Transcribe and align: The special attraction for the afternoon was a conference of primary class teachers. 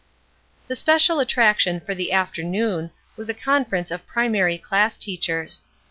The 0.67 0.75
special 0.75 1.19
attraction 1.19 1.79
for 1.79 1.93
the 1.93 2.11
afternoon 2.11 2.89
was 3.15 3.29
a 3.29 3.35
conference 3.35 3.91
of 3.91 4.07
primary 4.07 4.57
class 4.57 4.97
teachers. 4.97 5.63